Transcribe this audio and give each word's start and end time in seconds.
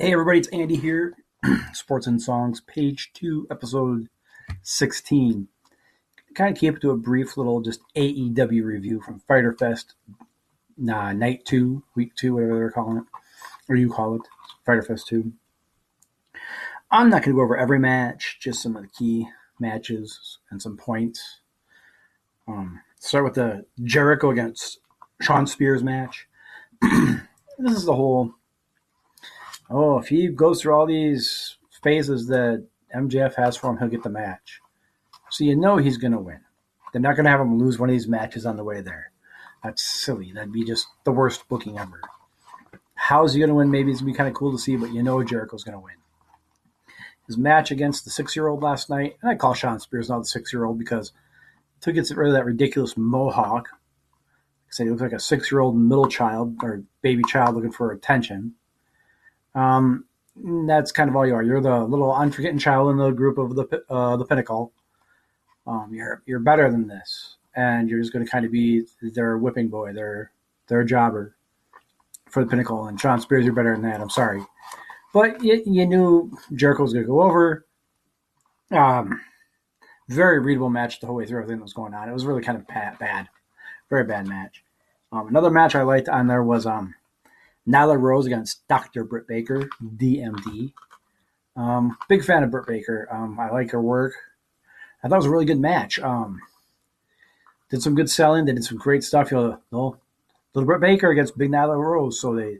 Hey 0.00 0.12
everybody, 0.12 0.38
it's 0.38 0.46
Andy 0.50 0.76
here. 0.76 1.16
Sports 1.72 2.06
and 2.06 2.22
Songs, 2.22 2.60
page 2.60 3.10
two, 3.14 3.48
episode 3.50 4.08
16. 4.62 5.48
Kind 6.36 6.54
of 6.54 6.60
keep 6.60 6.76
it 6.76 6.80
to 6.82 6.92
a 6.92 6.96
brief 6.96 7.36
little 7.36 7.60
just 7.60 7.80
AEW 7.96 8.62
review 8.62 9.00
from 9.00 9.18
Fyter 9.26 9.52
Fest, 9.54 9.94
nah, 10.76 11.12
night 11.12 11.44
two, 11.44 11.82
week 11.96 12.14
two, 12.14 12.34
whatever 12.34 12.54
they're 12.54 12.70
calling 12.70 12.98
it, 12.98 13.04
or 13.68 13.74
you 13.74 13.90
call 13.90 14.14
it, 14.14 14.22
Fyter 14.64 14.82
Fest 14.82 15.08
2. 15.08 15.32
I'm 16.92 17.10
not 17.10 17.24
going 17.24 17.34
to 17.34 17.40
go 17.40 17.42
over 17.42 17.56
every 17.56 17.80
match, 17.80 18.38
just 18.40 18.62
some 18.62 18.76
of 18.76 18.82
the 18.82 18.88
key 18.88 19.26
matches 19.58 20.38
and 20.48 20.62
some 20.62 20.76
points. 20.76 21.40
Um, 22.46 22.82
start 23.00 23.24
with 23.24 23.34
the 23.34 23.66
Jericho 23.82 24.30
against 24.30 24.78
Shawn 25.20 25.48
Spears 25.48 25.82
match. 25.82 26.28
this 26.82 27.76
is 27.76 27.84
the 27.84 27.96
whole 27.96 28.36
oh, 29.70 29.98
if 29.98 30.08
he 30.08 30.28
goes 30.28 30.60
through 30.60 30.74
all 30.74 30.86
these 30.86 31.56
phases 31.82 32.26
that 32.28 32.66
MJF 32.94 33.34
has 33.34 33.56
for 33.56 33.70
him, 33.70 33.78
he'll 33.78 33.88
get 33.88 34.02
the 34.02 34.10
match. 34.10 34.60
So 35.30 35.44
you 35.44 35.56
know 35.56 35.76
he's 35.76 35.98
going 35.98 36.12
to 36.12 36.18
win. 36.18 36.40
They're 36.92 37.02
not 37.02 37.16
going 37.16 37.24
to 37.24 37.30
have 37.30 37.40
him 37.40 37.58
lose 37.58 37.78
one 37.78 37.90
of 37.90 37.94
these 37.94 38.08
matches 38.08 38.46
on 38.46 38.56
the 38.56 38.64
way 38.64 38.80
there. 38.80 39.12
That's 39.62 39.82
silly. 39.82 40.32
That'd 40.32 40.52
be 40.52 40.64
just 40.64 40.86
the 41.04 41.12
worst 41.12 41.48
booking 41.48 41.78
ever. 41.78 42.00
How's 42.94 43.34
he 43.34 43.40
going 43.40 43.50
to 43.50 43.54
win? 43.54 43.70
Maybe 43.70 43.90
it's 43.90 44.00
going 44.00 44.12
to 44.12 44.14
be 44.14 44.16
kind 44.16 44.28
of 44.28 44.34
cool 44.34 44.52
to 44.52 44.58
see, 44.58 44.76
but 44.76 44.92
you 44.92 45.02
know 45.02 45.22
Jericho's 45.22 45.64
going 45.64 45.76
to 45.76 45.84
win. 45.84 45.94
His 47.26 47.36
match 47.36 47.70
against 47.70 48.04
the 48.04 48.10
six 48.10 48.34
year 48.34 48.48
old 48.48 48.62
last 48.62 48.88
night, 48.88 49.16
and 49.20 49.30
I 49.30 49.34
call 49.34 49.52
Shawn 49.52 49.80
Spears 49.80 50.08
not 50.08 50.20
the 50.20 50.24
six 50.24 50.52
year 50.52 50.64
old 50.64 50.78
because 50.78 51.12
to 51.82 51.92
get 51.92 52.10
rid 52.10 52.28
of 52.28 52.34
that 52.34 52.44
ridiculous 52.44 52.96
mohawk. 52.96 53.68
Say 54.70 54.84
he 54.84 54.90
looks 54.90 55.02
like 55.02 55.12
a 55.12 55.20
six 55.20 55.50
year 55.50 55.60
old 55.60 55.76
middle 55.76 56.08
child 56.08 56.56
or 56.62 56.82
baby 57.02 57.22
child 57.28 57.54
looking 57.54 57.72
for 57.72 57.92
attention. 57.92 58.54
Um, 59.54 60.04
that's 60.66 60.92
kind 60.92 61.10
of 61.10 61.16
all 61.16 61.26
you 61.26 61.34
are. 61.34 61.42
You're 61.42 61.60
the 61.60 61.80
little 61.80 62.12
unforgetting 62.14 62.58
child 62.58 62.90
in 62.90 62.96
the 62.96 63.10
group 63.10 63.38
of 63.38 63.56
the 63.56 63.82
uh, 63.90 64.16
the 64.16 64.24
pinnacle. 64.24 64.72
Um, 65.66 65.90
you're 65.92 66.22
you're 66.26 66.38
better 66.38 66.70
than 66.70 66.86
this, 66.86 67.36
and 67.54 67.88
you're 67.88 68.00
just 68.00 68.12
going 68.12 68.24
to 68.24 68.30
kind 68.30 68.44
of 68.44 68.52
be 68.52 68.84
their 69.02 69.38
whipping 69.38 69.68
boy, 69.68 69.92
their 69.92 70.32
their 70.68 70.84
jobber 70.84 71.34
for 72.30 72.44
the 72.44 72.50
pinnacle. 72.50 72.86
And 72.86 73.00
Shawn 73.00 73.20
Spears, 73.20 73.44
you're 73.44 73.54
better 73.54 73.72
than 73.72 73.82
that. 73.82 74.00
I'm 74.00 74.10
sorry, 74.10 74.42
but 75.12 75.42
you, 75.42 75.62
you 75.66 75.86
knew 75.86 76.32
Jericho 76.54 76.82
was 76.82 76.92
going 76.92 77.04
to 77.04 77.08
go 77.08 77.22
over. 77.22 77.66
Um, 78.70 79.20
very 80.08 80.38
readable 80.38 80.70
match 80.70 81.00
the 81.00 81.06
whole 81.06 81.16
way 81.16 81.26
through 81.26 81.38
everything 81.38 81.58
that 81.58 81.64
was 81.64 81.74
going 81.74 81.94
on. 81.94 82.08
It 82.08 82.12
was 82.12 82.26
really 82.26 82.42
kind 82.42 82.56
of 82.56 82.66
bad, 82.66 83.28
very 83.90 84.04
bad 84.04 84.26
match. 84.26 84.64
Um, 85.12 85.28
another 85.28 85.50
match 85.50 85.74
I 85.74 85.82
liked 85.82 86.08
on 86.08 86.26
there 86.26 86.42
was 86.42 86.66
um, 86.66 86.94
Nyla 87.68 88.00
Rose 88.00 88.26
against 88.26 88.66
Dr. 88.66 89.04
Britt 89.04 89.28
Baker, 89.28 89.68
DMD. 89.82 90.72
Um, 91.54 91.98
big 92.08 92.24
fan 92.24 92.42
of 92.42 92.50
Britt 92.50 92.66
Baker. 92.66 93.06
Um, 93.10 93.38
I 93.38 93.50
like 93.50 93.72
her 93.72 93.82
work. 93.82 94.14
I 95.02 95.08
thought 95.08 95.16
it 95.16 95.18
was 95.18 95.26
a 95.26 95.30
really 95.30 95.44
good 95.44 95.60
match. 95.60 95.98
Um, 95.98 96.40
did 97.68 97.82
some 97.82 97.94
good 97.94 98.08
selling. 98.08 98.46
They 98.46 98.52
did 98.52 98.64
some 98.64 98.78
great 98.78 99.04
stuff. 99.04 99.30
You 99.30 99.58
know, 99.70 99.98
little, 100.54 100.66
Britt 100.66 100.80
Baker 100.80 101.10
against 101.10 101.36
Big 101.36 101.50
Nyla 101.50 101.76
Rose. 101.76 102.18
So 102.20 102.34
they 102.34 102.58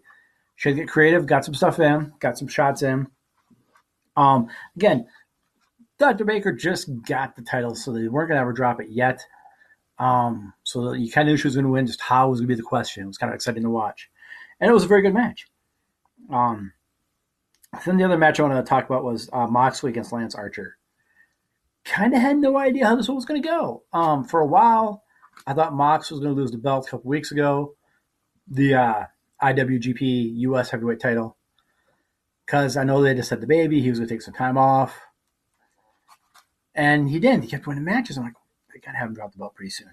should 0.56 0.76
get 0.76 0.88
creative. 0.88 1.26
Got 1.26 1.44
some 1.44 1.54
stuff 1.54 1.80
in. 1.80 2.12
Got 2.20 2.36
some 2.36 2.48
shots 2.48 2.82
in. 2.82 3.06
Um, 4.16 4.48
again, 4.76 5.06
Dr. 5.98 6.24
Baker 6.24 6.52
just 6.52 6.90
got 7.02 7.34
the 7.34 7.42
title, 7.42 7.74
so 7.74 7.92
they 7.92 8.08
weren't 8.08 8.28
going 8.28 8.36
to 8.36 8.42
ever 8.42 8.52
drop 8.52 8.80
it 8.80 8.88
yet. 8.90 9.24
Um, 9.98 10.52
so 10.64 10.92
you 10.92 11.10
kind 11.10 11.28
of 11.28 11.32
knew 11.32 11.36
she 11.38 11.46
was 11.46 11.54
going 11.54 11.64
to 11.64 11.72
win. 11.72 11.86
Just 11.86 12.00
how 12.00 12.28
was 12.28 12.40
going 12.40 12.48
to 12.48 12.54
be 12.54 12.60
the 12.60 12.62
question. 12.62 13.04
It 13.04 13.06
was 13.06 13.18
kind 13.18 13.30
of 13.30 13.34
exciting 13.34 13.62
to 13.62 13.70
watch 13.70 14.10
and 14.60 14.70
it 14.70 14.74
was 14.74 14.84
a 14.84 14.88
very 14.88 15.02
good 15.02 15.14
match. 15.14 15.46
Um, 16.30 16.72
then 17.84 17.96
the 17.96 18.04
other 18.04 18.18
match 18.18 18.40
I 18.40 18.42
wanted 18.42 18.56
to 18.56 18.62
talk 18.62 18.86
about 18.86 19.04
was 19.04 19.28
uh, 19.32 19.46
Moxley 19.46 19.90
against 19.90 20.12
Lance 20.12 20.34
Archer. 20.34 20.76
Kind 21.84 22.14
of 22.14 22.20
had 22.20 22.38
no 22.38 22.56
idea 22.56 22.86
how 22.86 22.96
this 22.96 23.08
one 23.08 23.16
was 23.16 23.24
going 23.24 23.40
to 23.42 23.48
go. 23.48 23.82
Um, 23.92 24.24
for 24.24 24.40
a 24.40 24.46
while, 24.46 25.02
I 25.46 25.54
thought 25.54 25.74
Mox 25.74 26.10
was 26.10 26.20
going 26.20 26.34
to 26.34 26.40
lose 26.40 26.50
the 26.50 26.58
belt 26.58 26.86
a 26.86 26.90
couple 26.90 27.08
weeks 27.08 27.32
ago, 27.32 27.74
the 28.46 28.74
uh, 28.74 29.04
IWGP 29.42 30.32
US 30.38 30.70
Heavyweight 30.70 31.00
Title, 31.00 31.36
because 32.44 32.76
I 32.76 32.84
know 32.84 33.02
they 33.02 33.14
just 33.14 33.30
had 33.30 33.40
the 33.40 33.46
baby. 33.46 33.80
He 33.80 33.90
was 33.90 33.98
going 33.98 34.08
to 34.08 34.14
take 34.14 34.22
some 34.22 34.34
time 34.34 34.58
off, 34.58 34.98
and 36.74 37.08
he 37.08 37.18
didn't. 37.18 37.42
He 37.42 37.48
kept 37.48 37.66
winning 37.66 37.84
matches. 37.84 38.18
I'm 38.18 38.24
like, 38.24 38.34
they 38.72 38.80
got 38.80 38.92
to 38.92 38.98
have 38.98 39.08
him 39.08 39.14
drop 39.14 39.32
the 39.32 39.38
belt 39.38 39.54
pretty 39.54 39.70
soon. 39.70 39.90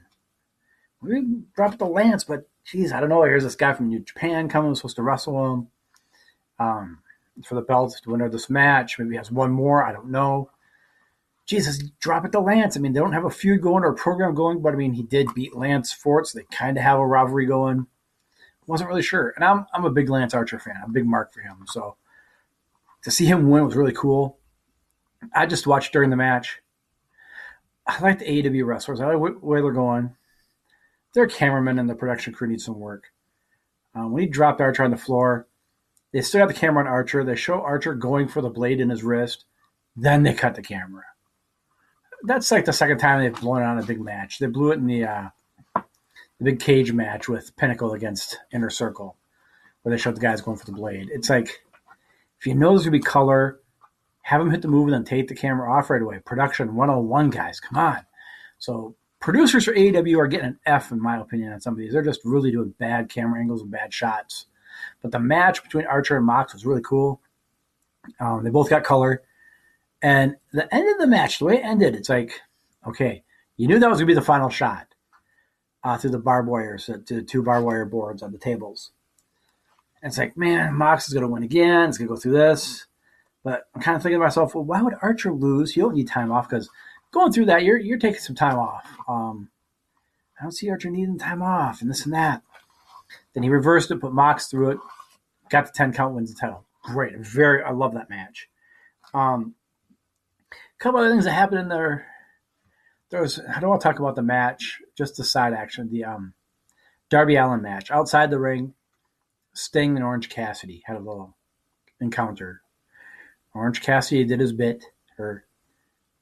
We 1.01 1.44
dropped 1.56 1.79
the 1.79 1.85
Lance, 1.85 2.23
but 2.23 2.47
geez, 2.66 2.91
I 2.91 3.00
don't 3.00 3.09
know. 3.09 3.23
Here's 3.23 3.44
this 3.44 3.56
guy 3.56 3.73
from 3.73 3.89
New 3.89 4.00
Japan 4.00 4.50
coming, 4.50 4.73
supposed 4.75 4.95
to 4.95 5.03
wrestle 5.03 5.53
him 5.53 5.67
um, 6.59 7.00
for 7.45 7.56
the 7.56 7.61
belt 7.61 8.00
to 8.03 8.09
win 8.09 8.29
this 8.29 8.50
match. 8.50 8.97
Maybe 8.97 9.11
he 9.11 9.17
has 9.17 9.31
one 9.31 9.51
more. 9.51 9.85
I 9.85 9.91
don't 9.91 10.09
know. 10.09 10.50
Jesus, 11.45 11.78
drop 12.00 12.25
it 12.25 12.31
to 12.31 12.39
Lance. 12.39 12.75
I 12.75 12.79
mean, 12.79 12.94
they 12.94 13.00
don't 13.00 13.13
have 13.13 13.25
a 13.25 13.29
feud 13.29 13.61
going 13.61 13.84
or 13.84 13.91
a 13.91 13.95
program 13.95 14.34
going, 14.34 14.61
but 14.61 14.73
I 14.73 14.78
mean, 14.78 14.94
he 14.94 15.03
did 15.03 15.34
beat 15.35 15.55
Lance 15.55 15.94
for 15.94 16.19
it, 16.19 16.25
so 16.25 16.39
they 16.39 16.45
kind 16.51 16.75
of 16.75 16.84
have 16.84 16.97
a 16.97 17.05
rivalry 17.05 17.45
going. 17.45 17.85
Wasn't 18.66 18.89
really 18.89 19.03
sure. 19.03 19.31
And 19.35 19.45
I'm, 19.45 19.67
I'm 19.73 19.85
a 19.85 19.91
big 19.91 20.09
Lance 20.09 20.34
Archer 20.34 20.57
fan. 20.57 20.81
I'm 20.84 20.89
a 20.89 20.94
big 20.94 21.05
mark 21.05 21.31
for 21.31 21.41
him. 21.41 21.66
So 21.67 21.97
to 23.03 23.11
see 23.11 23.25
him 23.25 23.51
win 23.51 23.63
was 23.63 23.75
really 23.75 23.94
cool. 23.94 24.39
I 25.35 25.45
just 25.45 25.67
watched 25.67 25.94
during 25.94 26.09
the 26.09 26.16
match. 26.16 26.61
I 27.85 28.01
like 28.01 28.17
the 28.17 28.25
AEW 28.25 28.66
wrestlers. 28.66 29.00
I 29.00 29.13
like 29.13 29.35
where 29.41 29.61
they're 29.61 29.72
going 29.72 30.16
their 31.16 31.28
cameraman 31.28 31.80
and 31.80 31.90
the 31.90 31.96
production 31.96 32.34
crew 32.34 32.48
need 32.48 32.62
some 32.62 32.80
work. 32.80 33.06
Um, 33.96 34.12
when 34.12 34.24
he 34.24 34.30
dropped 34.30 34.62
Archer 34.62 34.84
on 34.84 34.92
the 34.92 34.98
floor, 34.98 35.48
they 36.12 36.22
still 36.22 36.42
got 36.42 36.53
the 36.53 36.59
camera 36.59 36.84
on 36.84 36.88
Archer. 36.88 37.24
They 37.24 37.36
show 37.36 37.62
Archer 37.62 37.96
going 37.96 38.28
for 38.28 38.42
the 38.42 38.50
blade 38.50 38.80
in 38.80 38.90
his 38.90 39.03
wrist. 39.03 39.46
Then 39.96 40.24
they 40.24 40.34
cut 40.34 40.56
the 40.56 40.62
camera. 40.62 41.03
That's 42.24 42.52
like 42.52 42.66
the 42.66 42.74
second 42.74 42.98
time 43.00 43.22
they've 43.22 43.42
blown 43.42 43.62
it 43.62 43.66
on 43.66 43.80
a 43.80 43.84
big 43.84 44.02
match. 44.02 44.40
They 44.40 44.48
blew 44.48 44.72
it 44.72 44.80
in 44.80 44.88
the, 44.88 45.06
uh, 45.06 45.30
the 45.76 46.44
big 46.44 46.59
cage 46.59 46.92
match 46.92 47.30
with 47.30 47.56
Pinnacle 47.56 47.94
against 47.94 48.38
Inner 48.53 48.70
Circle, 48.70 49.16
where 49.82 49.96
they 49.96 50.02
showed 50.02 50.16
the 50.16 50.22
guys 50.22 50.42
going 50.42 50.58
for 50.58 50.66
the 50.66 50.72
blade. 50.74 51.09
It's 51.12 51.30
like, 51.30 51.62
if 52.40 52.46
you 52.46 52.56
know 52.56 52.72
there's 52.72 52.84
to 52.84 52.92
be 52.92 53.00
color, 53.00 53.62
have 54.24 54.42
them 54.42 54.52
hit 54.52 54.62
the 54.62 54.68
move 54.68 54.88
and 54.88 54.94
then 54.94 55.06
take 55.06 55.30
the 55.30 55.36
camera 55.36 55.72
off 55.72 55.90
right 55.90 56.02
away. 56.02 56.20
Production 56.26 56.76
101, 56.76 57.30
guys. 57.30 57.59
Come 57.62 57.78
on. 57.78 58.06
So 58.58 58.96
producers 59.25 59.66
for 59.66 59.74
AEW 59.74 60.19
are 60.19 60.28
getting 60.28 60.50
an 60.50 60.59
F 60.68 60.91
in 60.91 61.02
my 61.02 61.18
opinion 61.18 61.52
on 61.52 61.59
some 61.59 61.74
of 61.74 61.80
these. 61.80 61.91
They're 61.91 62.03
just 62.03 62.22
really 62.24 62.52
doing 62.52 62.75
bad 62.78 63.09
camera 63.09 63.40
angles 63.40 63.63
and 63.63 63.72
bad 63.72 63.91
shots. 63.91 64.46
But 65.02 65.12
the 65.12 65.19
match 65.19 65.63
between 65.63 65.88
Archer 65.88 66.16
and 66.16 66.25
Mox 66.28 66.53
was 66.53 66.63
really 66.63 66.84
cool. 66.84 67.19
Um, 68.19 68.44
they 68.44 68.52
both 68.52 68.69
got 68.69 68.84
color. 68.84 69.24
And 70.00 70.35
the 70.53 70.72
end 70.72 70.88
of 70.91 71.00
the 71.00 71.08
match, 71.08 71.40
the 71.40 71.46
way 71.46 71.56
it 71.56 71.66
ended, 71.66 71.96
it's 71.96 72.08
like, 72.08 72.40
okay, 72.88 73.24
you 73.58 73.68
knew 73.68 73.80
that 73.80 73.90
was 73.90 73.97
going 73.97 74.08
to 74.08 74.12
be 74.12 74.14
the 74.14 74.22
final 74.22 74.50
shot 74.50 74.94
uh, 75.84 75.97
through 75.97 76.12
the 76.12 76.19
barbed 76.19 76.47
wires, 76.47 76.88
uh, 76.88 77.00
to 77.08 77.16
the 77.16 77.24
two 77.24 77.41
barbed 77.41 77.66
wire 77.66 77.85
boards 77.85 78.22
on 78.22 78.31
the 78.31 78.38
tables. 78.38 78.91
And 80.03 80.12
it's 80.12 80.19
like, 80.19 80.38
man, 80.38 80.75
Mox 80.75 81.08
is 81.08 81.16
going 81.16 81.25
to 81.25 81.31
win 81.31 81.41
again. 81.41 81.90
It's 81.90 81.97
going 81.97 82.09
to 82.09 82.14
go 82.14 82.19
through 82.22 82.34
this. 82.34 82.85
But 83.44 83.64
I'm 83.74 83.81
kind 83.81 83.96
of 83.96 84.03
thinking 84.03 84.19
to 84.19 84.24
myself, 84.24 84.53
well, 84.53 84.66
why 84.66 84.84
would 84.84 84.94
Archer 85.02 85.34
lose? 85.34 85.75
You 85.75 85.81
don't 85.81 85.96
need 85.96 86.08
time 86.08 86.31
off 86.31 86.47
because 86.47 86.69
going 87.16 87.31
through 87.31 87.46
that, 87.46 87.64
you're 87.64 87.80
you're 87.80 87.98
taking 87.98 88.20
some 88.20 88.36
time 88.36 88.59
off. 88.59 88.86
Um, 89.08 89.50
I 90.40 90.44
don't 90.44 90.52
see 90.52 90.70
Archer 90.70 90.92
needing 90.92 91.18
time 91.18 91.42
off 91.42 91.81
and 91.81 91.90
this 91.90 92.06
and 92.06 92.14
that. 92.14 92.44
Then 93.34 93.44
he 93.44 93.50
reversed 93.50 93.90
it, 93.90 94.02
put 94.02 94.14
Mox 94.14 94.48
through 94.48 94.72
it, 94.72 94.78
got 95.50 95.66
the 95.66 95.72
ten 95.72 95.94
count, 95.94 96.14
wins 96.14 96.34
the 96.34 96.40
title. 96.40 96.66
Great, 96.84 97.18
very. 97.18 97.64
I 97.64 97.72
love 97.72 97.94
that 97.94 98.09
match. 98.09 98.50
Um, 99.14 99.56
a 100.52 100.56
couple 100.80 101.00
other 101.00 101.09
things 101.09 101.26
that 101.26 101.31
happened 101.31 101.62
in 101.62 101.70
there. 101.70 102.06
There 103.09 103.22
was. 103.22 103.40
I 103.40 103.59
don't 103.59 103.70
want 103.70 103.82
to 103.82 103.88
talk 103.88 104.00
about 104.00 104.16
the 104.16 104.22
match, 104.22 104.82
just 104.97 105.16
the 105.16 105.24
side 105.24 105.53
action. 105.53 105.90
The 105.90 106.03
um, 106.03 106.34
Darby 107.09 107.38
Allin 107.38 107.61
match 107.61 107.91
outside 107.91 108.29
the 108.29 108.40
ring. 108.40 108.73
Sting 109.53 109.96
and 109.96 110.03
Orange 110.03 110.28
Cassidy 110.28 110.84
had 110.85 110.97
a 110.97 111.00
little 111.00 111.34
encounter. 112.02 112.61
Orange 113.53 113.82
Cassidy 113.82 114.26
did 114.26 114.41
his 114.41 114.52
bit, 114.52 114.84
or 115.18 115.46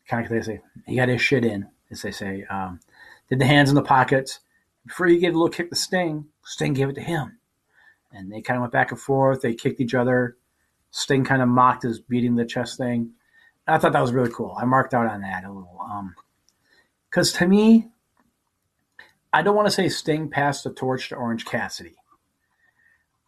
kind 0.08 0.26
of 0.26 0.32
they 0.32 0.42
say 0.42 0.62
he 0.86 0.96
got 0.96 1.10
his 1.10 1.22
shit 1.22 1.46
in, 1.46 1.68
as 1.92 2.02
they 2.02 2.12
say. 2.12 2.46
Um, 2.50 2.80
did 3.30 3.40
the 3.40 3.46
hands 3.46 3.70
in 3.70 3.76
the 3.76 3.82
pockets 3.82 4.40
before 4.86 5.08
he 5.08 5.18
gave 5.18 5.34
a 5.34 5.38
little 5.38 5.50
kick 5.50 5.70
to 5.70 5.76
Sting. 5.76 6.26
Sting 6.44 6.74
gave 6.74 6.90
it 6.90 6.96
to 6.96 7.02
him, 7.02 7.40
and 8.12 8.32
they 8.32 8.42
kind 8.42 8.58
of 8.58 8.62
went 8.62 8.74
back 8.74 8.92
and 8.92 9.00
forth. 9.00 9.42
They 9.42 9.54
kicked 9.54 9.80
each 9.80 9.96
other. 9.96 10.38
Sting 10.92 11.24
kind 11.24 11.42
of 11.42 11.48
mocked 11.48 11.84
his 11.84 12.00
beating 12.00 12.36
the 12.36 12.46
chest 12.46 12.78
thing. 12.78 13.12
I 13.66 13.78
thought 13.78 13.94
that 13.94 14.02
was 14.02 14.12
really 14.12 14.32
cool. 14.32 14.58
I 14.60 14.66
marked 14.66 14.94
out 14.94 15.08
on 15.08 15.22
that 15.22 15.46
a 15.46 15.48
little, 15.48 15.80
because 17.10 17.34
um, 17.34 17.40
to 17.40 17.48
me, 17.48 17.88
I 19.32 19.42
don't 19.42 19.56
want 19.56 19.68
to 19.68 19.72
say 19.72 19.88
Sting 19.90 20.30
passed 20.30 20.66
the 20.66 20.70
torch 20.70 21.10
to 21.10 21.16
Orange 21.16 21.46
Cassidy, 21.46 21.96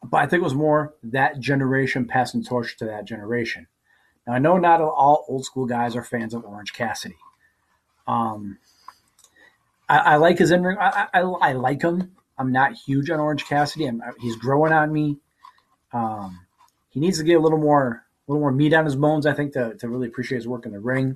but 0.03 0.17
I 0.17 0.27
think 0.27 0.41
it 0.41 0.43
was 0.43 0.53
more 0.53 0.93
that 1.03 1.39
generation 1.39 2.05
passing 2.05 2.43
torch 2.43 2.77
to 2.77 2.85
that 2.85 3.05
generation. 3.05 3.67
Now, 4.25 4.33
I 4.33 4.39
know 4.39 4.57
not 4.57 4.81
all 4.81 5.25
old 5.27 5.45
school 5.45 5.65
guys 5.65 5.95
are 5.95 6.03
fans 6.03 6.33
of 6.33 6.43
Orange 6.45 6.73
Cassidy. 6.73 7.17
Um, 8.07 8.57
I, 9.87 9.97
I 9.97 10.15
like 10.17 10.39
his 10.39 10.51
in 10.51 10.63
ring. 10.63 10.77
I, 10.79 11.07
I, 11.13 11.21
I, 11.21 11.53
like 11.53 11.81
him. 11.81 12.15
I'm 12.37 12.51
not 12.51 12.73
huge 12.73 13.09
on 13.09 13.19
Orange 13.19 13.45
Cassidy. 13.45 13.85
I'm, 13.85 14.01
he's 14.19 14.35
growing 14.35 14.73
on 14.73 14.91
me. 14.91 15.17
Um, 15.93 16.45
he 16.89 16.99
needs 16.99 17.17
to 17.17 17.23
get 17.23 17.35
a 17.35 17.39
little 17.39 17.59
more 17.59 18.03
a 18.27 18.31
little 18.31 18.41
more 18.41 18.51
meat 18.51 18.73
on 18.73 18.85
his 18.85 18.95
bones, 18.95 19.27
I 19.27 19.33
think, 19.33 19.53
to, 19.53 19.75
to 19.75 19.87
really 19.87 20.07
appreciate 20.07 20.37
his 20.37 20.47
work 20.47 20.65
in 20.65 20.71
the 20.71 20.79
ring. 20.79 21.15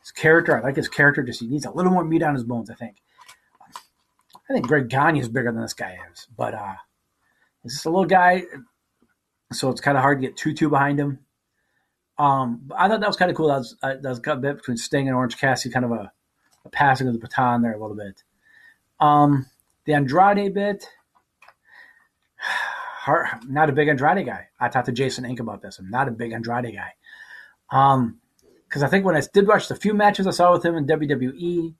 His 0.00 0.10
character, 0.10 0.56
I 0.58 0.60
like 0.60 0.76
his 0.76 0.88
character, 0.88 1.22
just 1.22 1.40
he 1.40 1.46
needs 1.46 1.64
a 1.64 1.70
little 1.70 1.92
more 1.92 2.04
meat 2.04 2.22
on 2.22 2.34
his 2.34 2.44
bones, 2.44 2.68
I 2.68 2.74
think. 2.74 2.96
I 4.50 4.52
think 4.52 4.66
Greg 4.66 4.90
Gagne 4.90 5.18
is 5.18 5.30
bigger 5.30 5.50
than 5.50 5.62
this 5.62 5.72
guy 5.72 5.96
is, 6.12 6.26
but 6.36 6.52
uh 6.52 6.74
he's 7.62 7.72
just 7.74 7.86
a 7.86 7.90
little 7.90 8.04
guy, 8.04 8.42
so 9.52 9.70
it's 9.70 9.80
kind 9.80 9.96
of 9.96 10.02
hard 10.02 10.20
to 10.20 10.26
get 10.26 10.36
too 10.36 10.52
too 10.52 10.68
behind 10.68 10.98
him. 10.98 11.20
Um, 12.22 12.70
I 12.76 12.86
thought 12.86 13.00
that 13.00 13.08
was 13.08 13.16
kind 13.16 13.32
of 13.32 13.36
cool. 13.36 13.48
That 13.48 13.58
was, 13.58 13.76
uh, 13.82 13.94
that 14.00 14.08
was 14.08 14.20
a 14.24 14.36
bit 14.36 14.58
between 14.58 14.76
Sting 14.76 15.08
and 15.08 15.16
Orange 15.16 15.38
Cassidy, 15.38 15.72
kind 15.72 15.84
of 15.84 15.90
a, 15.90 16.12
a 16.64 16.68
passing 16.68 17.08
of 17.08 17.14
the 17.14 17.18
baton 17.18 17.62
there 17.62 17.72
a 17.72 17.80
little 17.80 17.96
bit. 17.96 18.22
Um, 19.00 19.46
the 19.86 19.94
Andrade 19.94 20.54
bit, 20.54 20.86
not 23.48 23.70
a 23.70 23.72
big 23.72 23.88
Andrade 23.88 24.24
guy. 24.24 24.46
I 24.60 24.68
talked 24.68 24.86
to 24.86 24.92
Jason 24.92 25.24
Ink 25.24 25.40
about 25.40 25.62
this. 25.62 25.80
I'm 25.80 25.90
not 25.90 26.06
a 26.06 26.12
big 26.12 26.30
Andrade 26.30 26.72
guy. 26.72 26.92
Um, 27.76 28.20
because 28.68 28.84
I 28.84 28.88
think 28.88 29.04
when 29.04 29.16
I 29.16 29.22
did 29.34 29.48
watch 29.48 29.66
the 29.66 29.74
few 29.74 29.92
matches 29.92 30.28
I 30.28 30.30
saw 30.30 30.52
with 30.52 30.64
him 30.64 30.76
in 30.76 30.86
WWE, 30.86 31.74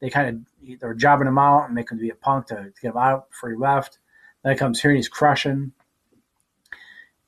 they 0.00 0.08
kind 0.08 0.28
of 0.28 0.78
they 0.80 0.86
were 0.86 0.94
jobbing 0.94 1.26
him 1.26 1.36
out 1.36 1.64
and 1.64 1.74
making 1.74 1.98
him 1.98 2.02
be 2.02 2.10
a 2.10 2.14
punk 2.14 2.46
to, 2.46 2.54
to 2.54 2.80
get 2.80 2.92
him 2.92 2.96
out 2.96 3.28
before 3.28 3.50
he 3.50 3.56
left. 3.56 3.98
Then 4.44 4.52
he 4.52 4.58
comes 4.58 4.80
here 4.80 4.92
and 4.92 4.98
he's 4.98 5.08
crushing. 5.08 5.72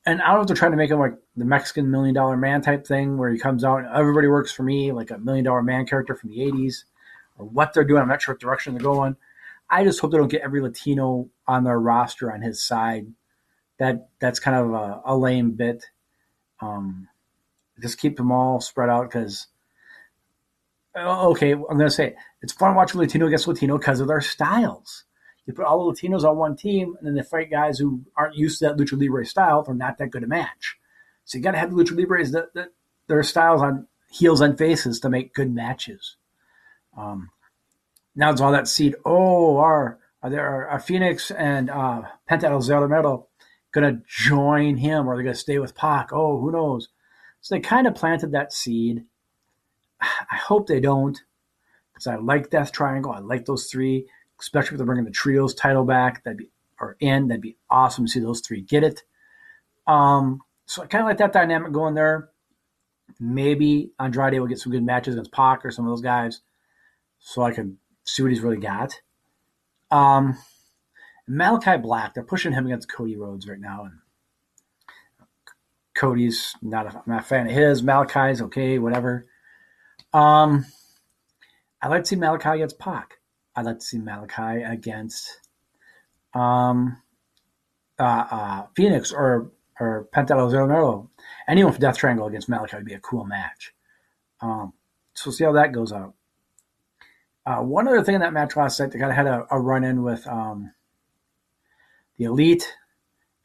And 0.05 0.21
I 0.21 0.27
don't 0.27 0.35
know 0.35 0.41
if 0.41 0.47
they're 0.47 0.55
trying 0.55 0.71
to 0.71 0.77
make 0.77 0.91
him 0.91 0.99
like 0.99 1.15
the 1.37 1.45
Mexican 1.45 1.89
million 1.89 2.13
dollar 2.13 2.35
man 2.35 2.61
type 2.61 2.85
thing 2.85 3.17
where 3.17 3.29
he 3.29 3.39
comes 3.39 3.63
out 3.63 3.79
and 3.79 3.87
everybody 3.95 4.27
works 4.27 4.51
for 4.51 4.63
me, 4.63 4.91
like 4.91 5.11
a 5.11 5.17
million 5.17 5.45
dollar 5.45 5.63
man 5.63 5.85
character 5.85 6.15
from 6.15 6.29
the 6.29 6.39
80s, 6.39 6.83
or 7.37 7.45
what 7.45 7.73
they're 7.73 7.85
doing. 7.85 8.01
I'm 8.01 8.09
not 8.09 8.21
sure 8.21 8.35
what 8.35 8.41
direction 8.41 8.73
they're 8.73 8.83
going. 8.83 9.15
I 9.69 9.83
just 9.83 9.99
hope 9.99 10.11
they 10.11 10.17
don't 10.17 10.27
get 10.27 10.41
every 10.41 10.61
Latino 10.61 11.29
on 11.47 11.63
their 11.63 11.79
roster 11.79 12.31
on 12.31 12.41
his 12.41 12.61
side. 12.61 13.07
That 13.79 14.09
that's 14.19 14.39
kind 14.39 14.57
of 14.57 14.71
a, 14.73 15.01
a 15.05 15.17
lame 15.17 15.51
bit. 15.51 15.85
Um, 16.61 17.07
just 17.81 17.99
keep 17.99 18.17
them 18.17 18.31
all 18.31 18.59
spread 18.59 18.89
out 18.89 19.09
because 19.09 19.47
oh, 20.95 21.31
okay, 21.31 21.53
I'm 21.53 21.61
gonna 21.61 21.89
say 21.89 22.07
it. 22.07 22.15
it's 22.41 22.53
fun 22.53 22.75
watching 22.75 22.99
Latino 22.99 23.27
against 23.27 23.47
Latino 23.47 23.77
because 23.77 23.99
of 23.99 24.07
their 24.07 24.21
styles. 24.21 25.05
You 25.45 25.53
put 25.53 25.65
all 25.65 25.85
the 25.85 25.93
Latinos 25.93 26.23
on 26.23 26.37
one 26.37 26.55
team, 26.55 26.95
and 26.97 27.07
then 27.07 27.15
they 27.15 27.23
fight 27.23 27.51
guys 27.51 27.77
who 27.77 28.03
aren't 28.15 28.35
used 28.35 28.59
to 28.59 28.65
that 28.65 28.77
lucha 28.77 28.99
libre 28.99 29.25
style. 29.25 29.63
They're 29.63 29.75
not 29.75 29.97
that 29.97 30.11
good 30.11 30.23
a 30.23 30.27
match. 30.27 30.77
So 31.25 31.37
you 31.37 31.43
got 31.43 31.51
to 31.51 31.57
have 31.57 31.75
the 31.75 31.83
lucha 31.83 31.95
libres 31.95 32.31
that, 32.31 32.69
their 33.07 33.23
styles 33.23 33.61
on 33.61 33.87
heels 34.09 34.41
and 34.41 34.57
faces 34.57 34.99
to 35.01 35.09
make 35.09 35.33
good 35.33 35.53
matches. 35.53 36.15
Um, 36.97 37.29
now 38.15 38.31
it's 38.31 38.41
all 38.41 38.51
that 38.51 38.67
seed. 38.67 38.95
Oh, 39.05 39.57
are 39.57 39.99
are 40.21 40.29
there 40.29 40.69
are 40.69 40.79
Phoenix 40.79 41.31
and 41.31 41.69
uh, 41.69 42.03
Penta 42.29 42.43
El 42.45 42.61
Zero 42.61 42.87
going 43.73 43.95
to 43.95 44.01
join 44.07 44.77
him, 44.77 45.07
or 45.07 45.13
are 45.13 45.17
they 45.17 45.23
going 45.23 45.33
to 45.33 45.39
stay 45.39 45.59
with 45.59 45.75
Pac? 45.75 46.13
Oh, 46.13 46.39
who 46.39 46.51
knows? 46.51 46.89
So 47.41 47.55
they 47.55 47.59
kind 47.59 47.87
of 47.87 47.95
planted 47.95 48.31
that 48.31 48.53
seed. 48.53 49.03
I 50.01 50.35
hope 50.35 50.67
they 50.67 50.79
don't, 50.79 51.19
because 51.91 52.07
I 52.07 52.15
like 52.15 52.49
Death 52.49 52.71
Triangle. 52.71 53.11
I 53.11 53.19
like 53.19 53.45
those 53.45 53.67
three, 53.67 54.07
especially 54.43 54.75
if 54.75 54.77
they're 54.77 54.85
bringing 54.85 55.05
the 55.05 55.11
trios 55.11 55.55
title 55.55 55.85
back. 55.85 56.23
That'd 56.23 56.37
be 56.37 56.49
or 56.79 56.97
in. 56.99 57.29
That'd 57.29 57.41
be 57.41 57.55
awesome 57.69 58.05
to 58.05 58.11
see 58.11 58.19
those 58.19 58.41
three 58.41 58.61
get 58.61 58.83
it. 58.83 59.03
Um, 59.87 60.41
so 60.65 60.83
I 60.83 60.87
kind 60.87 61.01
of 61.01 61.07
like 61.07 61.17
that 61.17 61.33
dynamic 61.33 61.71
going 61.71 61.93
there. 61.93 62.29
Maybe 63.19 63.91
Andrade 63.99 64.39
will 64.39 64.47
get 64.47 64.59
some 64.59 64.71
good 64.71 64.83
matches 64.83 65.15
against 65.15 65.31
Pac 65.31 65.65
or 65.65 65.71
some 65.71 65.85
of 65.85 65.91
those 65.91 66.01
guys, 66.01 66.41
so 67.19 67.41
I 67.41 67.51
can 67.51 67.77
see 68.03 68.21
what 68.21 68.31
he's 68.31 68.41
really 68.41 68.57
got. 68.57 69.01
Um, 69.91 70.37
Malakai 71.29 71.81
Black, 71.81 72.13
they're 72.13 72.23
pushing 72.23 72.53
him 72.53 72.65
against 72.65 72.91
Cody 72.91 73.15
Rhodes 73.15 73.47
right 73.47 73.59
now, 73.59 73.85
and 73.85 73.99
Cody's 75.93 76.55
not 76.61 76.87
a, 76.87 77.01
not 77.09 77.21
a 77.21 77.25
fan 77.25 77.47
of 77.47 77.53
his. 77.53 77.81
Malakai's 77.81 78.41
okay, 78.41 78.79
whatever. 78.79 79.25
Um, 80.11 80.65
I'd 81.81 81.89
like 81.89 82.03
to 82.03 82.07
see 82.07 82.15
Malakai 82.15 82.55
against 82.55 82.79
Pac. 82.79 83.19
I'd 83.55 83.65
like 83.65 83.79
to 83.79 83.85
see 83.85 83.97
Malakai 83.97 84.69
against 84.69 85.39
um, 86.33 87.01
uh, 87.99 88.25
uh, 88.31 88.65
Phoenix 88.75 89.11
or 89.11 89.51
or 89.79 90.07
Penta 90.13 90.31
El 90.31 90.49
Zero 90.49 91.09
Anyone 91.47 91.73
for 91.73 91.79
Death 91.79 91.97
Triangle 91.97 92.27
against 92.27 92.49
Malachi 92.49 92.77
would 92.77 92.85
be 92.85 92.93
a 92.93 92.99
cool 92.99 93.25
match. 93.25 93.73
Um, 94.41 94.73
so 95.13 95.29
we'll 95.29 95.33
see 95.33 95.43
how 95.43 95.53
that 95.53 95.71
goes 95.71 95.91
out. 95.91 96.13
Uh, 97.45 97.57
one 97.57 97.87
other 97.87 98.03
thing 98.03 98.15
in 98.15 98.21
that 98.21 98.33
match 98.33 98.55
last 98.55 98.79
night, 98.79 98.91
they 98.91 98.99
kind 98.99 99.11
of 99.11 99.17
had 99.17 99.27
a, 99.27 99.45
a 99.51 99.59
run 99.59 99.83
in 99.83 100.03
with 100.03 100.25
um, 100.27 100.71
the 102.17 102.25
Elite 102.25 102.73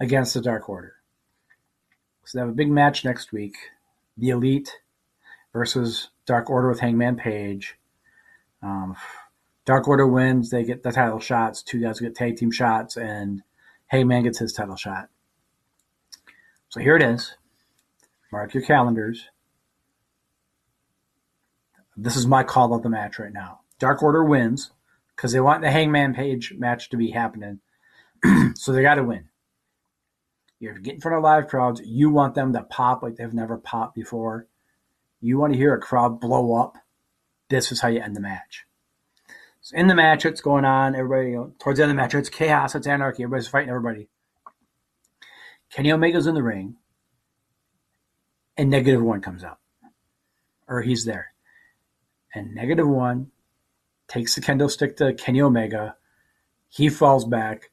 against 0.00 0.34
the 0.34 0.40
Dark 0.40 0.69
Order. 0.69 0.94
So 2.25 2.38
they 2.38 2.43
have 2.43 2.50
a 2.50 2.55
big 2.55 2.70
match 2.70 3.05
next 3.05 3.32
week. 3.32 3.56
The 4.16 4.31
Elite 4.31 4.70
versus 5.52 6.10
Dark 6.26 6.50
Order 6.50 6.69
with 6.69 6.81
Hangman 6.81 7.16
Page. 7.16 7.76
Um, 8.62 8.96
Dark 9.69 9.87
Order 9.87 10.06
wins, 10.06 10.49
they 10.49 10.65
get 10.65 10.82
the 10.82 10.91
title 10.91 11.20
shots. 11.20 11.62
Two 11.62 11.79
guys 11.79 12.00
get 12.00 12.15
tag 12.15 12.38
team 12.38 12.50
shots, 12.50 12.97
and 12.97 13.43
Hangman 13.88 14.23
gets 14.23 14.38
his 14.38 14.55
title 14.55 14.76
shot. 14.76 15.11
So 16.70 16.81
here 16.81 16.97
it 16.97 17.03
is. 17.03 17.35
Mark 18.32 18.55
your 18.55 18.62
calendars. 18.62 19.26
This 21.99 22.17
is 22.17 22.26
my 22.26 22.44
call 22.44 22.73
of 22.73 22.82
the 22.82 22.88
match 22.88 23.19
right 23.19 23.31
now. 23.31 23.61
Dark 23.79 24.03
Order 24.03 24.25
wins 24.25 24.70
because 25.15 25.32
they 25.32 25.41
want 25.41 25.61
the 25.61 25.70
Hangman 25.70 26.15
Page 26.15 26.55
match 26.56 26.88
to 26.88 26.97
be 26.97 27.11
happening. 27.11 27.61
so 28.55 28.73
they 28.73 28.81
got 28.81 28.94
to 28.94 29.05
win. 29.05 29.29
You're 30.61 30.79
getting 30.79 30.94
in 30.94 31.00
front 31.03 31.19
of 31.19 31.23
live 31.23 31.47
crowds. 31.47 31.82
You 31.85 32.09
want 32.09 32.35
them 32.35 32.55
to 32.55 32.62
pop 32.62 33.03
like 33.03 33.17
they've 33.17 33.35
never 33.35 33.59
popped 33.59 33.94
before. 33.94 34.47
You 35.20 35.37
want 35.37 35.53
to 35.53 35.59
hear 35.59 35.75
a 35.75 35.79
crowd 35.79 36.20
blow 36.20 36.55
up. 36.55 36.79
This 37.50 37.70
is 37.70 37.82
how 37.82 37.88
you 37.88 38.00
end 38.00 38.17
the 38.17 38.20
match. 38.20 38.65
So 39.69 39.76
in 39.76 39.87
the 39.87 39.94
match, 39.94 40.25
it's 40.25 40.41
going 40.41 40.65
on. 40.65 40.94
Everybody, 40.94 41.32
you 41.32 41.37
know, 41.37 41.53
towards 41.59 41.76
the 41.76 41.82
end 41.82 41.91
of 41.91 41.97
the 41.97 42.03
match, 42.03 42.15
it's 42.15 42.31
chaos. 42.31 42.75
It's 42.75 42.87
anarchy. 42.87 43.23
Everybody's 43.23 43.49
fighting 43.49 43.69
everybody. 43.69 44.09
Kenny 45.69 45.93
Omega's 45.93 46.26
in 46.26 46.35
the 46.35 46.43
ring, 46.43 46.76
and 48.56 48.70
negative 48.70 49.03
one 49.03 49.20
comes 49.20 49.44
out, 49.44 49.59
or 50.69 50.81
he's 50.81 51.05
there, 51.05 51.35
and 52.35 52.55
negative 52.55 52.88
one 52.88 53.31
takes 54.06 54.35
the 54.35 54.41
kendo 54.41 54.70
stick 54.70 54.97
to 54.97 55.12
Kenny 55.12 55.43
Omega. 55.43 55.97
He 56.70 56.88
falls 56.88 57.26
back, 57.26 57.70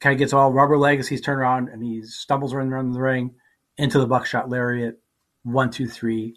kind 0.00 0.14
of 0.14 0.18
gets 0.18 0.32
all 0.32 0.50
rubber 0.50 0.78
legs. 0.78 1.08
He's 1.08 1.20
turned 1.20 1.40
around 1.40 1.68
and 1.68 1.82
he 1.84 2.02
stumbles 2.04 2.54
around 2.54 2.92
the 2.92 3.00
ring 3.00 3.34
into 3.76 3.98
the 3.98 4.06
buckshot 4.06 4.48
lariat. 4.48 4.98
One, 5.42 5.70
two, 5.70 5.88
three. 5.88 6.36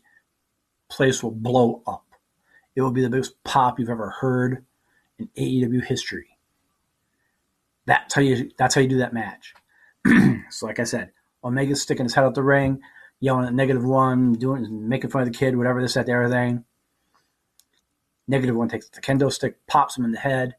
Place 0.89 1.24
will 1.24 1.32
blow 1.32 1.82
up. 1.88 2.04
It 2.75 2.82
will 2.82 2.91
be 2.91 3.01
the 3.01 3.10
biggest 3.10 3.41
pop 3.44 3.79
you've 3.79 3.89
ever 3.89 4.10
heard 4.10 4.65
in 5.17 5.29
AEW 5.38 5.86
history. 5.86 6.38
That's 7.86 8.13
how 8.13 8.22
you. 8.22 8.51
That's 8.58 8.75
how 8.75 8.82
you 8.82 8.88
do 8.88 8.98
that 8.98 9.13
match. 9.13 9.53
so, 10.50 10.65
like 10.65 10.79
I 10.79 10.84
said, 10.84 11.12
Omega's 11.44 11.82
sticking 11.82 12.05
his 12.05 12.15
head 12.15 12.24
out 12.24 12.36
the 12.36 12.44
ring, 12.44 12.82
yelling 13.20 13.46
at 13.46 13.53
negative 13.53 13.86
one, 13.86 14.34
doing 14.34 14.89
making 14.89 15.12
fun 15.12 15.22
of 15.22 15.27
the 15.32 15.38
kid, 15.38 15.55
whatever 15.55 15.82
this, 15.82 15.94
that, 15.94 16.05
the 16.05 16.13
other 16.13 16.29
thing. 16.29 16.65
Negative 18.27 18.55
one 18.55 18.70
takes 18.70 18.89
the 18.89 19.01
kendo 19.01 19.32
stick, 19.32 19.65
pops 19.67 19.98
him 19.98 20.03
in 20.03 20.12
the 20.12 20.20
head. 20.20 20.55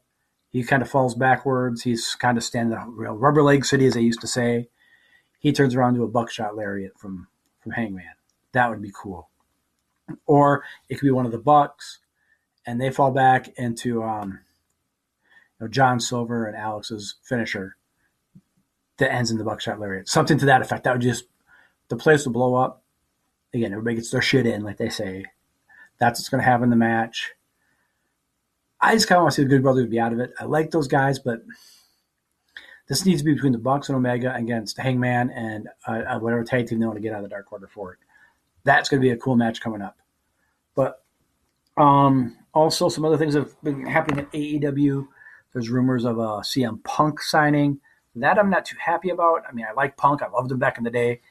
He 0.49 0.63
kind 0.63 0.81
of 0.81 0.89
falls 0.89 1.15
backwards. 1.15 1.83
He's 1.83 2.15
kind 2.15 2.37
of 2.37 2.43
standing 2.43 2.77
up, 2.77 2.87
real 2.89 3.13
rubber 3.13 3.43
leg 3.43 3.65
city, 3.65 3.85
as 3.85 3.93
they 3.93 4.01
used 4.01 4.21
to 4.21 4.27
say. 4.27 4.69
He 5.39 5.51
turns 5.51 5.75
around 5.75 5.95
to 5.95 6.03
a 6.03 6.07
buckshot 6.07 6.55
lariat 6.55 6.93
from 6.97 7.27
from 7.59 7.73
Hangman. 7.73 8.05
That 8.53 8.69
would 8.69 8.81
be 8.81 8.93
cool. 8.95 9.29
Or 10.25 10.63
it 10.87 10.95
could 10.95 11.05
be 11.05 11.11
one 11.11 11.25
of 11.25 11.33
the 11.33 11.37
Bucks, 11.37 11.99
and 12.67 12.79
they 12.79 12.91
fall 12.91 13.11
back 13.11 13.47
into 13.57 14.03
um, 14.03 14.39
you 15.59 15.65
know, 15.65 15.67
John 15.69 15.99
Silver 15.99 16.45
and 16.45 16.55
Alex's 16.55 17.15
finisher 17.23 17.77
that 18.97 19.11
ends 19.11 19.31
in 19.31 19.37
the 19.37 19.43
buckshot 19.43 19.79
lariat. 19.79 20.09
Something 20.09 20.37
to 20.39 20.45
that 20.47 20.61
effect. 20.61 20.83
That 20.83 20.93
would 20.93 21.01
just 21.01 21.25
the 21.87 21.95
place 21.95 22.25
will 22.25 22.33
blow 22.33 22.55
up. 22.55 22.83
Again, 23.53 23.71
everybody 23.71 23.95
gets 23.95 24.11
their 24.11 24.21
shit 24.21 24.45
in, 24.45 24.63
like 24.63 24.77
they 24.77 24.89
say. 24.89 25.25
That's 25.97 26.19
what's 26.19 26.29
going 26.29 26.43
to 26.43 26.49
happen 26.49 26.65
in 26.65 26.69
the 26.69 26.75
match. 26.75 27.31
I 28.79 28.93
just 28.93 29.07
kind 29.07 29.17
of 29.17 29.23
want 29.23 29.33
to 29.33 29.41
see 29.41 29.43
the 29.43 29.49
Good 29.49 29.63
Brothers 29.63 29.87
be 29.87 29.99
out 29.99 30.13
of 30.13 30.19
it. 30.19 30.33
I 30.37 30.43
like 30.43 30.69
those 30.69 30.87
guys, 30.87 31.17
but 31.17 31.41
this 32.87 33.05
needs 33.05 33.21
to 33.21 33.25
be 33.25 33.33
between 33.33 33.53
the 33.53 33.57
Bucks 33.57 33.89
and 33.89 33.95
Omega 33.95 34.35
against 34.35 34.77
Hangman 34.77 35.31
and 35.31 35.69
uh, 35.87 36.01
uh, 36.07 36.19
whatever 36.19 36.43
tag 36.43 36.67
team 36.67 36.79
they 36.79 36.85
want 36.85 36.97
to 36.97 37.01
get 37.01 37.13
out 37.13 37.19
of 37.19 37.23
the 37.23 37.29
Dark 37.29 37.51
Order 37.51 37.67
for 37.67 37.93
it. 37.93 37.99
That's 38.65 38.89
going 38.89 39.01
to 39.01 39.05
be 39.05 39.11
a 39.11 39.17
cool 39.17 39.35
match 39.35 39.61
coming 39.61 39.81
up. 39.81 39.97
But 40.75 41.01
um, 41.77 42.36
also, 42.57 42.89
some 42.89 43.05
other 43.05 43.17
things 43.17 43.35
have 43.35 43.55
been 43.63 43.85
happening 43.85 44.25
at 44.25 44.31
AEW. 44.31 45.07
There's 45.53 45.69
rumors 45.69 46.05
of 46.05 46.17
a 46.17 46.41
CM 46.41 46.83
Punk 46.83 47.21
signing. 47.21 47.79
That 48.15 48.39
I'm 48.39 48.49
not 48.49 48.65
too 48.65 48.77
happy 48.79 49.09
about. 49.09 49.43
I 49.47 49.53
mean, 49.53 49.65
I 49.69 49.73
like 49.73 49.95
Punk. 49.95 50.21
I 50.21 50.27
loved 50.27 50.51
him 50.51 50.57
back 50.57 50.77
in 50.77 50.83
the 50.83 50.89
day, 50.89 51.21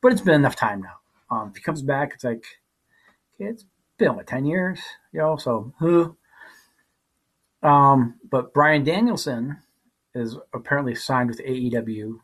but 0.00 0.12
it's 0.12 0.22
been 0.22 0.34
enough 0.34 0.56
time 0.56 0.80
now. 0.80 0.96
Um, 1.30 1.48
if 1.50 1.56
he 1.56 1.62
comes 1.62 1.82
back, 1.82 2.12
it's 2.14 2.24
like 2.24 2.44
okay, 3.34 3.50
it's 3.50 3.66
been 3.98 4.16
what 4.16 4.26
ten 4.26 4.46
years, 4.46 4.80
you 5.12 5.20
know. 5.20 5.36
So, 5.36 5.74
huh. 5.78 7.68
Um, 7.68 8.14
but 8.30 8.54
Bryan 8.54 8.82
Danielson 8.82 9.58
is 10.14 10.36
apparently 10.52 10.94
signed 10.94 11.28
with 11.28 11.40
AEW. 11.44 12.18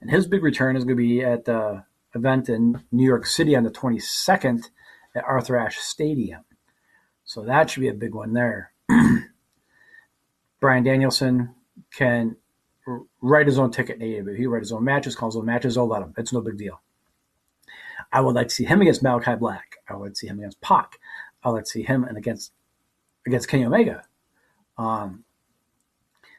And 0.00 0.10
his 0.10 0.26
big 0.26 0.42
return 0.42 0.76
is 0.76 0.84
going 0.84 0.96
to 0.96 1.02
be 1.02 1.22
at 1.22 1.44
the 1.44 1.84
event 2.14 2.48
in 2.48 2.82
New 2.92 3.06
York 3.06 3.26
City 3.26 3.56
on 3.56 3.64
the 3.64 3.70
22nd 3.70 4.64
at 5.14 5.24
Arthur 5.24 5.56
Ashe 5.56 5.78
Stadium. 5.78 6.44
So 7.32 7.42
that 7.44 7.70
should 7.70 7.80
be 7.80 7.88
a 7.88 7.94
big 7.94 8.14
one 8.14 8.34
there. 8.34 8.74
Bryan 10.60 10.84
Danielson 10.84 11.54
can 11.90 12.36
write 13.22 13.46
his 13.46 13.58
own 13.58 13.70
ticket 13.70 14.02
in 14.02 14.02
AEW. 14.02 14.36
He 14.36 14.44
write 14.44 14.60
his 14.60 14.70
own 14.70 14.84
matches, 14.84 15.16
calls 15.16 15.32
his 15.32 15.40
own 15.40 15.46
matches. 15.46 15.78
Oh, 15.78 15.86
let 15.86 16.02
him. 16.02 16.12
It's 16.18 16.34
no 16.34 16.42
big 16.42 16.58
deal. 16.58 16.82
I 18.12 18.20
would 18.20 18.34
like 18.34 18.48
to 18.48 18.54
see 18.54 18.66
him 18.66 18.82
against 18.82 19.02
Malakai 19.02 19.38
Black. 19.38 19.76
I 19.88 19.94
would 19.94 20.02
like 20.02 20.12
to 20.12 20.18
see 20.18 20.26
him 20.26 20.40
against 20.40 20.60
Pac. 20.60 20.98
I 21.42 21.48
would 21.48 21.54
like 21.54 21.64
to 21.64 21.70
see 21.70 21.82
him 21.82 22.04
and 22.04 22.18
against 22.18 22.52
against 23.26 23.48
Kenny 23.48 23.64
Omega. 23.64 24.02
Um, 24.76 25.24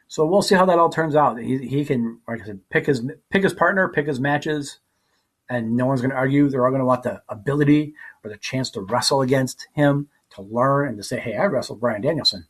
so 0.07 0.27
we'll 0.27 0.43
see 0.43 0.53
how 0.53 0.67
that 0.67 0.77
all 0.77 0.89
turns 0.89 1.15
out. 1.15 1.39
He, 1.39 1.57
he 1.57 1.85
can, 1.85 2.19
like 2.27 2.43
I 2.43 2.45
said, 2.45 2.59
pick 2.69 2.85
his 2.85 3.03
pick 3.31 3.41
his 3.41 3.55
partner, 3.55 3.87
pick 3.89 4.05
his 4.05 4.19
matches, 4.19 4.77
and 5.49 5.75
no 5.75 5.87
one's 5.87 6.01
going 6.01 6.11
to 6.11 6.17
argue. 6.17 6.49
They're 6.49 6.63
all 6.63 6.71
going 6.71 6.81
to 6.81 6.85
want 6.85 7.01
the 7.01 7.23
ability 7.29 7.95
or 8.23 8.29
the 8.29 8.37
chance 8.37 8.69
to 8.71 8.81
wrestle 8.81 9.23
against 9.23 9.67
him, 9.73 10.09
to 10.35 10.41
learn, 10.41 10.89
and 10.89 10.97
to 10.97 11.03
say, 11.03 11.19
"Hey, 11.19 11.35
I 11.35 11.45
wrestled 11.45 11.79
Bryan 11.79 12.01
Danielson." 12.01 12.47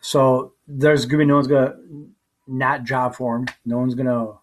So 0.00 0.52
there's 0.66 1.06
to 1.06 1.16
be 1.16 1.24
no 1.24 1.36
one's 1.36 1.48
to 1.48 1.76
not 2.46 2.84
job 2.84 3.14
for 3.14 3.36
him. 3.36 3.46
No 3.64 3.78
one's 3.78 3.94
to 3.94 4.38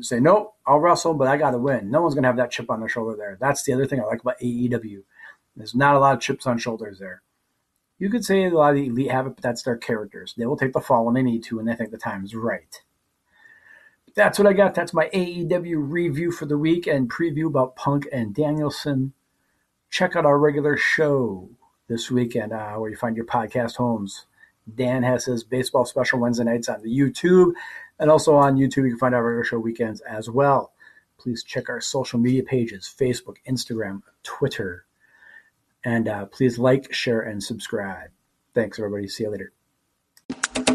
say, 0.00 0.20
"Nope, 0.20 0.54
I'll 0.66 0.78
wrestle, 0.78 1.14
but 1.14 1.28
I 1.28 1.36
got 1.36 1.50
to 1.50 1.58
win." 1.58 1.90
No 1.90 2.02
one's 2.02 2.14
to 2.14 2.22
have 2.22 2.36
that 2.36 2.50
chip 2.50 2.70
on 2.70 2.80
their 2.80 2.88
shoulder 2.88 3.16
there. 3.16 3.36
That's 3.40 3.62
the 3.62 3.72
other 3.72 3.86
thing 3.86 4.00
I 4.00 4.04
like 4.04 4.22
about 4.22 4.40
AEW. 4.40 5.04
There's 5.56 5.74
not 5.74 5.96
a 5.96 5.98
lot 5.98 6.14
of 6.14 6.20
chips 6.20 6.46
on 6.46 6.58
shoulders 6.58 6.98
there. 6.98 7.22
You 7.98 8.08
could 8.08 8.24
say 8.24 8.44
a 8.44 8.50
lot 8.50 8.70
of 8.70 8.76
the 8.76 8.86
elite 8.86 9.10
have 9.10 9.26
it, 9.26 9.34
but 9.34 9.42
that's 9.42 9.62
their 9.62 9.76
characters. 9.76 10.34
They 10.36 10.46
will 10.46 10.56
take 10.56 10.72
the 10.72 10.80
fall 10.80 11.04
when 11.04 11.14
they 11.14 11.22
need 11.22 11.42
to, 11.44 11.58
and 11.58 11.68
they 11.68 11.74
think 11.74 11.90
the 11.90 11.98
time 11.98 12.24
is 12.24 12.34
right. 12.34 12.82
That's 14.14 14.38
what 14.38 14.48
I 14.48 14.54
got. 14.54 14.74
That's 14.74 14.94
my 14.94 15.10
AEW 15.12 15.76
review 15.76 16.32
for 16.32 16.46
the 16.46 16.56
week 16.56 16.86
and 16.86 17.10
preview 17.10 17.46
about 17.46 17.76
Punk 17.76 18.08
and 18.10 18.34
Danielson. 18.34 19.12
Check 19.90 20.14
out 20.14 20.24
our 20.24 20.38
regular 20.38 20.76
show 20.76 21.50
this 21.88 22.10
weekend 22.10 22.52
uh, 22.52 22.74
where 22.76 22.90
you 22.90 22.96
find 22.96 23.16
your 23.16 23.26
podcast 23.26 23.76
homes. 23.76 24.26
Dan 24.72 25.02
has 25.02 25.24
his 25.24 25.42
baseball 25.42 25.84
special 25.84 26.20
Wednesday 26.20 26.44
nights 26.44 26.68
on 26.68 26.80
the 26.82 26.96
YouTube, 26.96 27.52
and 27.98 28.10
also 28.10 28.36
on 28.36 28.56
YouTube 28.56 28.84
you 28.84 28.90
can 28.90 28.98
find 28.98 29.14
our 29.14 29.24
regular 29.24 29.44
show 29.44 29.58
weekends 29.58 30.00
as 30.02 30.30
well. 30.30 30.72
Please 31.18 31.42
check 31.42 31.68
our 31.68 31.80
social 31.80 32.20
media 32.20 32.44
pages: 32.44 32.92
Facebook, 32.96 33.36
Instagram, 33.48 34.02
Twitter, 34.22 34.86
and 35.84 36.08
uh, 36.08 36.26
please 36.26 36.58
like, 36.58 36.92
share, 36.92 37.20
and 37.20 37.42
subscribe. 37.42 38.10
Thanks, 38.54 38.78
everybody. 38.78 39.08
See 39.08 39.24
you 39.24 39.30
later. 39.30 40.69